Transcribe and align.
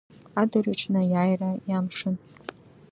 Адырҩаҽны 0.41 0.99
Аиааира 1.01 1.51
иамшын. 1.69 2.15